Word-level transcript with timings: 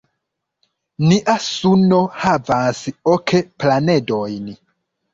Nia 1.11 1.35
suno 1.49 2.01
havas 2.23 2.83
ok 3.15 3.39
planedojn. 3.63 4.55